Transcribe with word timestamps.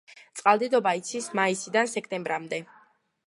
წყალდიდობა 0.39 0.93
იცის 1.01 1.27
მაისიდან 1.39 1.91
სექტემბრამდე. 1.93 2.63